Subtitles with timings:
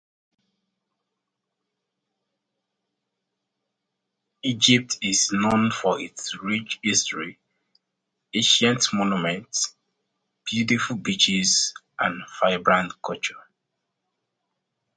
[4.41, 7.37] Egypt is known for its rich history,
[8.33, 9.75] ancient monuments,
[10.43, 13.43] beautiful beaches, and vibrant culture.